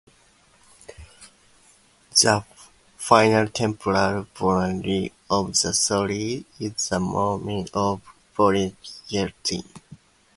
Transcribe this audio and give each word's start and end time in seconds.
The 2.19 2.43
final 2.97 3.49
temporal 3.49 4.25
boundary 4.33 5.13
of 5.29 5.49
the 5.49 5.75
story 5.75 6.43
is 6.59 6.89
the 6.89 6.99
mention 6.99 7.69
of 7.75 8.01
Boris 8.35 8.73
Yeltsin. 9.11 9.61